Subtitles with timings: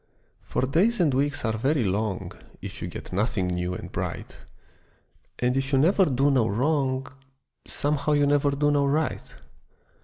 [0.41, 4.35] For days and weeks are very long If you get nothing new and bright,
[5.37, 7.05] And if you never do no wrong
[7.67, 9.31] Somehow you never do no right.